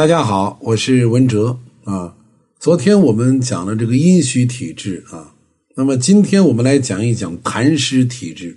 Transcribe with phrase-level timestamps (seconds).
[0.00, 2.16] 大家好，我是文哲啊。
[2.58, 5.34] 昨天我们讲了这个阴虚体质啊，
[5.76, 8.56] 那么今天我们来讲一讲痰湿体质。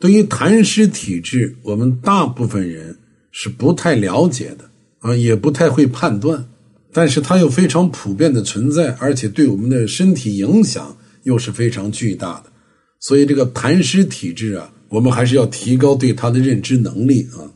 [0.00, 2.98] 对于痰湿体质，我们大部分人
[3.30, 4.68] 是不太了解的
[4.98, 6.44] 啊，也不太会判断，
[6.92, 12.50] 但是它又非常普遍的存在，而且对我们的身体影响又是非常巨大的。
[12.98, 17.46] 所以这个痰湿体质啊，我们还是要提高对它的认知能力啊。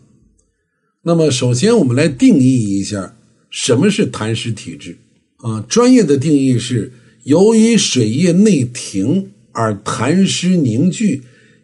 [1.03, 3.17] 那么，首先我们来定义一下
[3.49, 4.99] 什么是痰湿体质
[5.39, 5.65] 啊？
[5.69, 6.93] 专业的定义是
[7.25, 11.23] 由于水液内停而痰湿凝聚。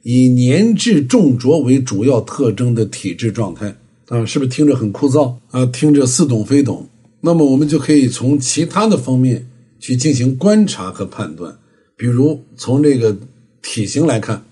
[0.08, 3.76] 以粘滞重浊为主要特征的体质状态
[4.06, 5.66] 啊，是不是听着很枯燥啊？
[5.66, 6.88] 听着似懂非懂。
[7.22, 9.48] 那么我们就可以从其他的方面
[9.80, 11.58] 去进行观察和判断，
[11.96, 13.18] 比如从这个
[13.60, 14.46] 体型来看，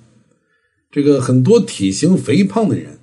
[0.90, 2.98] 这个很多体型肥胖的人，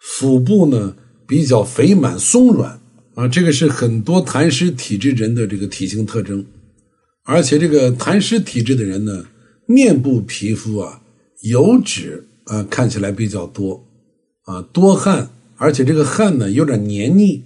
[0.00, 2.80] 腹部呢比较肥满松软
[3.14, 6.44] 啊，这个是很多痰湿体质人的这个体型特征。
[7.24, 9.26] 而且这个痰湿体质的人呢，
[9.66, 11.02] 面部皮肤啊。
[11.42, 13.86] 油脂啊，看起来比较多，
[14.46, 17.42] 啊，多汗，而且这个汗呢有点黏腻，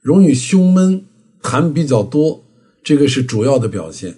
[0.00, 1.04] 容易胸闷，
[1.42, 2.42] 痰比较多，
[2.82, 4.16] 这个是主要的表现。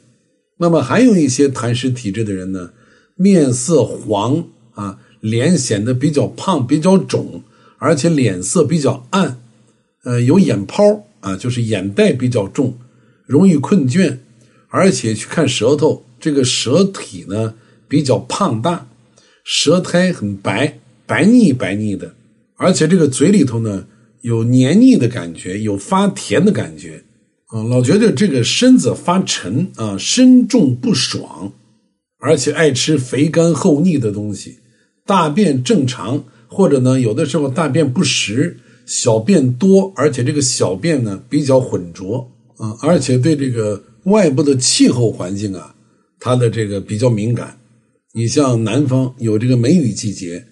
[0.59, 2.71] 那么还有一些痰湿体质的人呢，
[3.17, 7.43] 面色黄啊，脸显得比较胖、比较肿，
[7.81, 9.41] 而且脸色比较暗，
[10.05, 12.79] 呃，有眼泡啊，就是眼袋比较重，
[13.27, 14.19] 容易困倦，
[14.69, 17.55] 而且去看舌头，这个舌体呢
[17.89, 18.87] 比较胖大。
[19.43, 22.15] 舌苔很白，白腻白腻的，
[22.57, 23.87] 而且这个嘴里头呢
[24.21, 27.03] 有黏腻的感觉，有发甜的感觉，
[27.47, 31.53] 啊，老觉得这个身子发沉啊，身重不爽，
[32.19, 34.59] 而且爱吃肥甘厚腻的东西，
[35.07, 45.75] 大便正常，或者呢有的时候大便不实，小便多，而且这个小便呢比较浑浊啊，而且对这个外部的气候环境啊，
[46.19, 47.57] 它的这个比较敏感。
[48.13, 50.45] 你像南方有这个梅雨季节，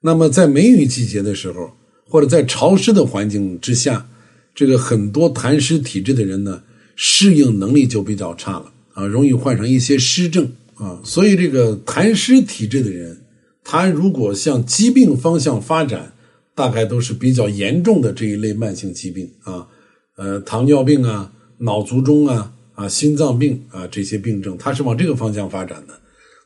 [0.00, 1.70] 那么在梅雨季节的时候，
[2.04, 4.08] 或者在潮湿的环境之下，
[4.52, 6.62] 这个很多痰湿体质的人呢，
[6.96, 11.00] 适应能力就比较差了啊，容易患上一些湿症啊。
[11.04, 13.16] 所以这个痰湿体质的人，
[13.68, 16.12] 他如果向疾病方向发展，
[16.54, 19.66] 大概都是比较严重的这一类慢性疾病啊，
[20.16, 25.94] 呃，糖尿病啊、脑卒中啊、啊心脏病啊这些病症，它是往这个方向发展的。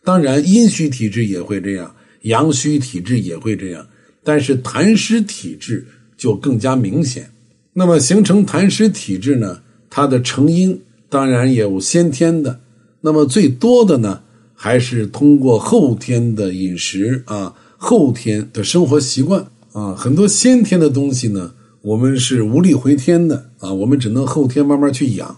[0.02, 3.86] 当然，阴虚体质也会这样，阳虚体质也会这样，
[4.24, 7.30] 但是痰湿体质就更加明显。
[7.74, 9.60] 那么，形成痰湿体质呢？
[9.90, 12.60] 它的成因当然也有先天的，
[13.02, 14.22] 那么最多的呢，
[14.62, 25.34] 还是通过后天的饮食啊，后天的生活习惯啊，很多先天的东西呢，我们是无力回天的啊，我们只能后天慢慢去养。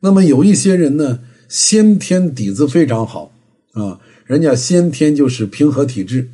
[0.00, 3.30] 那么有一些人呢，先天底子非常好。
[3.74, 6.30] 啊，人家先天就是平和体质，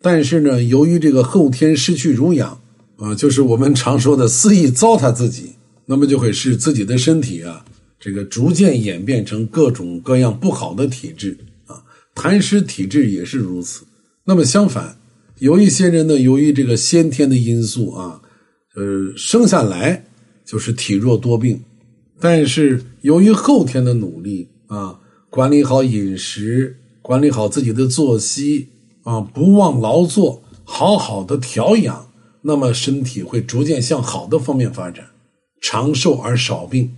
[0.00, 2.58] 但是呢，由于这个后天失去濡养，
[2.96, 5.52] 啊，就是我们常说的肆意糟蹋自己，
[5.84, 7.62] 那么就会使自己的身体啊，
[8.02, 11.84] 这个逐渐演变成各种各样不好的体质啊，
[12.16, 13.84] 痰湿体质也是如此。
[14.24, 14.98] 那么相反，
[15.38, 18.20] 有一些人呢，由于这个先天的因素啊，
[18.74, 20.04] 呃，生下来
[20.44, 21.62] 就是体弱多病，
[22.18, 24.98] 但是由于后天的努力啊。
[25.30, 28.68] 管理好饮食，管理好自己的作息
[29.02, 32.10] 啊，不忘劳作，好好的调养，
[32.42, 35.06] 那么身体会逐渐向好的方面发展，
[35.62, 36.92] 长寿而少病。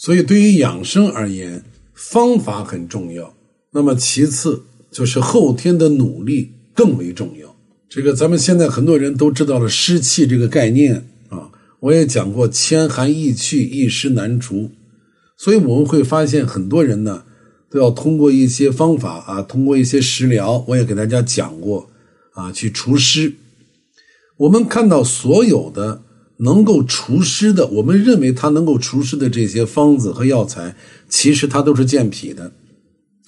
[0.00, 3.34] 所以，对于养生而言，方法很重要。
[3.72, 7.56] 那么，其次就是后天的努力更为重要。
[7.88, 11.50] 这个咱们现在很多人都知道了湿气这个概念啊，
[11.80, 14.70] 我也讲过，千寒易去，一湿难除。
[15.36, 17.24] 所以我们会发现很多人呢。
[17.70, 21.90] 都要通过一些方法啊，通过一些食疗，我也给大家讲过
[22.32, 23.34] 啊，去除湿。
[24.38, 26.00] 我们看到所有的
[26.38, 30.74] 能够除湿的，我们认为它能够除湿的这些方子和药材，
[31.08, 32.50] 其实它都是健脾的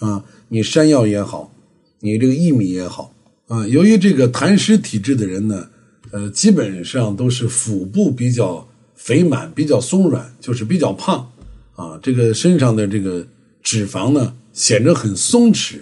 [0.01, 0.25] 啊。
[0.49, 1.55] 你山药也好，
[2.01, 3.15] 你这个薏米也好
[3.47, 3.67] 啊。
[3.69, 5.69] 由于这个痰湿体质的人呢，
[6.11, 11.31] 呃，基本上都是腹部比较肥满、比较松软，就是比较胖
[11.77, 11.99] 啊。
[12.03, 13.27] 这个身上的这个。
[13.63, 15.81] 脂肪呢显得很松弛，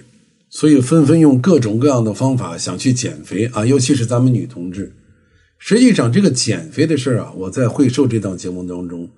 [0.50, 4.92] 所以纷纷用各种各样的方法想去减肥啊，尤其是咱们女同志。
[5.58, 9.08] 实际上，这个减肥的事啊，我在会瘦这档节目当中，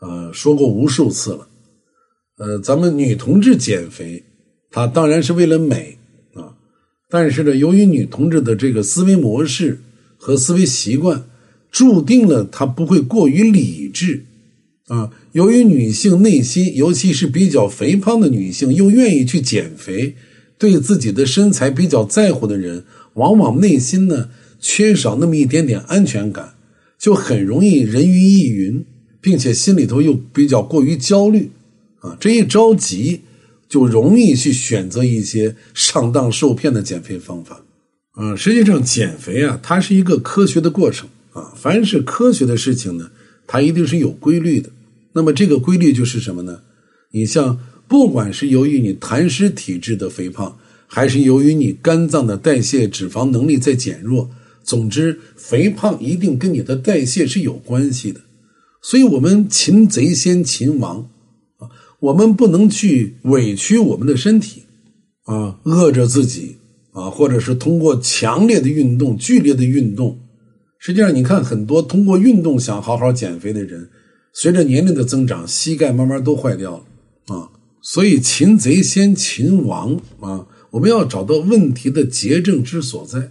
[0.00, 1.46] 呃，说过无数次了。
[2.38, 4.24] 呃，咱们女同志减肥，
[4.70, 5.98] 她当然是为了美
[6.34, 6.56] 啊，
[7.08, 9.78] 但是呢，由于女同志的这个思维模式
[10.16, 11.24] 和思维习惯，
[11.70, 14.24] 注定了她不会过于理智
[14.88, 15.12] 啊。
[15.32, 20.16] 由于女性内心，尤其是比较肥胖的女性，又愿意去减肥，
[20.58, 22.84] 对自己的身材比较在乎的人，
[23.14, 24.30] 往往内心呢
[24.66, 26.54] 缺少那么一点点安全感，
[26.98, 28.82] 就很容易人云亦云，
[29.20, 31.50] 并且心里头又比较过于焦虑
[32.00, 32.16] 啊。
[32.18, 33.20] 这一着急，
[33.68, 37.62] 就容易去选择一些上当受骗的减肥方法
[38.12, 38.34] 啊。
[38.34, 41.52] 实际上，减肥啊，它是一个科学的过程啊。
[41.54, 43.10] 凡是科学的事情呢，
[43.46, 44.70] 它一定是有规律的。
[45.12, 46.62] 那么这个规律就是什么呢？
[47.10, 50.56] 你像，不管是由于你痰湿体质的肥胖，
[50.86, 54.30] 还是由于你肝脏的代谢脂肪能力在减弱，
[54.64, 58.20] 总之，肥胖一定跟你的代谢是有关系的。
[58.82, 61.08] 所以，我们擒贼先擒王
[61.58, 61.68] 啊，
[62.00, 64.62] 我们不能去委屈我们的身体
[65.24, 66.56] 啊，饿着自己
[66.92, 70.18] 啊，或者是通过强烈的运动、剧烈的运动。
[70.78, 73.88] 实际上，你看很多通过运动想好好减肥的人。
[74.32, 76.84] 随着年龄的增长，膝盖慢慢都坏掉了
[77.34, 77.48] 啊！
[77.80, 80.46] 所以擒贼先擒王啊！
[80.72, 83.30] 我们要找到问题的结症之所在。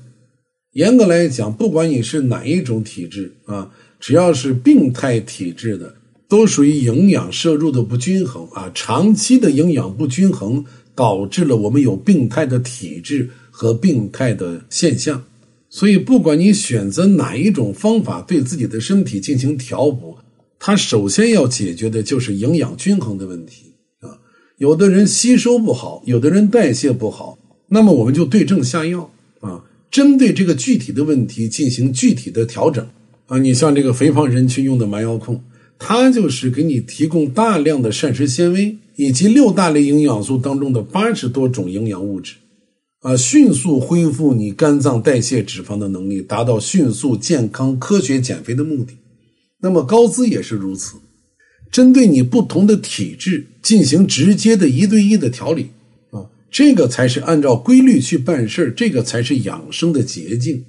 [0.74, 5.96] 严格来讲，不管你是哪一种体质啊，只要是病态体质的，
[6.28, 8.72] 都属于营养摄入的不均衡啊。
[8.74, 10.66] 长期的营养不均衡，
[10.96, 15.24] 导致了我们有病态的体质和病态的现象。
[15.70, 20.18] 所以，不管你选择哪一种方法，对自己的身体进行调补。
[20.60, 24.18] 它首先要解决的就是营养均衡的问题啊，
[24.58, 27.38] 有的人吸收不好，有的人代谢不好，
[27.68, 29.12] 那么我们就对症下药，
[29.94, 32.84] 针对这个具体的问题进行具体的调整
[33.28, 33.38] 啊。
[33.38, 35.40] 你像这个肥胖人群用的蛮腰控，
[35.78, 42.34] 它就是给你提供大量的膳食纤维以及六大类营养素当中的八十多种营养物质
[43.02, 48.94] 啊，迅速恢复你肝脏代谢脂肪的能力，达到迅速健康科学减肥的目的。
[49.62, 50.96] 那么高姿也是如此，
[51.72, 55.68] 针对你不同的体质进行直接的一对一的调理，
[56.54, 60.64] 这个才是按照规律去办事这个才是养生的捷径。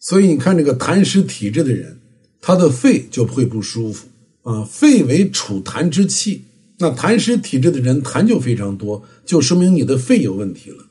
[0.00, 1.98] 所以你看，这个痰湿体质的人，
[2.40, 4.08] 他的肺就会不舒服
[4.42, 4.64] 啊。
[4.64, 6.42] 肺为储痰之器，
[6.80, 10.88] 那痰湿体质的人痰就非常多，就说明你的肺有问题了。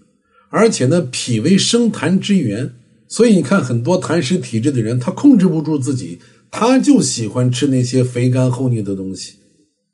[0.50, 2.74] 而且呢，脾为生痰之源，
[3.10, 6.20] 所以你看很多痰湿体质的人，他控制不住自己。
[6.56, 9.34] 他就喜欢吃那些肥甘厚腻的东西，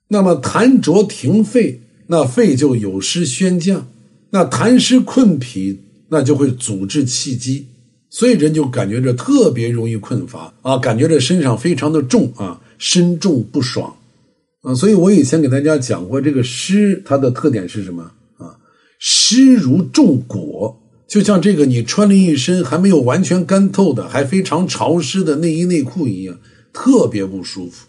[0.09, 3.87] 那么痰浊停肺，那肺就有失宣降；
[4.31, 5.79] 那痰湿困脾，
[6.09, 7.65] 那就会阻滞气机，
[8.09, 13.95] 所以人就感觉着特别容易困乏啊，感觉着身上非常的重啊，身重不爽
[14.61, 14.73] 啊。
[14.73, 18.03] 所以我以前给大家讲过，这个湿它的特点是什么
[18.37, 18.57] 啊？
[18.99, 20.75] 湿如重裹。
[21.07, 26.37] 就像这个，你穿了一身还没有完全干透的，还非常潮湿的内衣内裤一样，
[26.71, 27.87] 特别不舒服。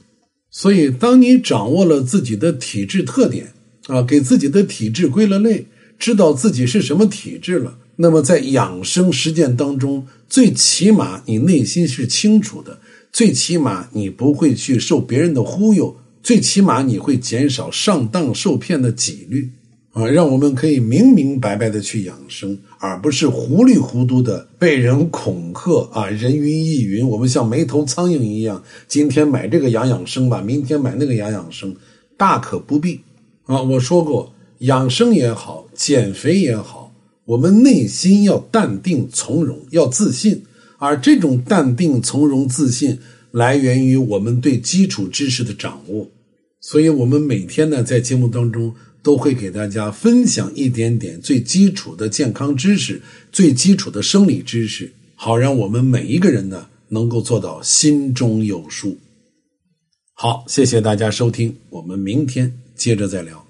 [0.50, 3.52] 所以，当你掌握了自己的体质特点
[3.88, 5.66] 啊，给自己的体质归了类，
[6.00, 12.80] 知道自己是什么体质了，那么在养生实践当中，最起码你内心是清楚的，
[13.12, 19.50] 最起码你不会去受别人的忽悠，最起码你会减少上当受骗的几率。
[19.92, 27.06] 啊，让我们可以明明白白的去养生，而不是糊里糊涂的被人恐吓啊，人云亦云。
[27.06, 31.74] 我们像没头苍蝇一样，今天买这个养养生吧，明天买那个养养生，
[32.16, 33.00] 大可不必
[33.46, 33.60] 啊。
[33.60, 36.94] 我说过，养生也好，减肥也好，
[37.26, 40.42] 我们内心要淡定从容，要自信，
[40.78, 42.98] 而这种淡定从容、自信
[43.30, 46.08] 来源于我们对基础知识的掌握。
[46.60, 48.74] 所以，我们每天呢，在节目当中。
[49.02, 53.00] 都会给大家分享一点点最基础的健康知识、
[53.32, 58.98] 最基础的生理知识，好让我们每一个人呢能够做到心中有数。
[60.12, 63.49] 好，谢谢大家收听，我们明天接着再聊。